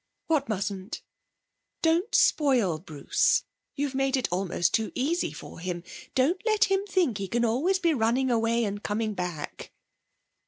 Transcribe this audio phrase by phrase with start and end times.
[0.25, 1.03] 'What mustn't?'
[1.83, 3.43] 'Don't spoil Bruce.
[3.75, 5.83] You've made it almost too easy for him.
[6.15, 9.71] Don't let him think he can always be running away and coming back!'